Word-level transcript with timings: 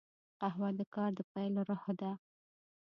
قهوه 0.39 0.69
د 0.79 0.81
کار 0.95 1.11
د 1.17 1.19
پیل 1.31 1.53
روح 1.67 1.83
ده 1.99 2.11